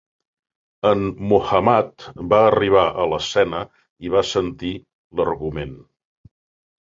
[1.31, 3.61] Muhammad va arribar a l'escena
[4.07, 4.71] i va sentir
[5.21, 5.77] l'argument.